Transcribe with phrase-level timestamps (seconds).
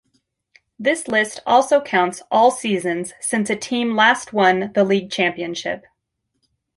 [0.79, 5.85] This list also counts all seasons since a team last won the league championship.